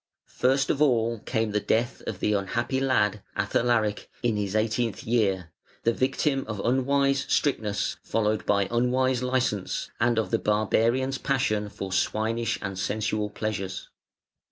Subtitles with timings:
[0.27, 4.35] (2nd Oct., 534.) First of all came the death of the unhappy lad, Athalaric, in
[4.35, 5.51] his eighteenth year,
[5.83, 11.93] the victim of unwise strictness, followed by unwise licence, and of the barbarian's passion for
[11.93, 13.89] swinish and sensual pleasures.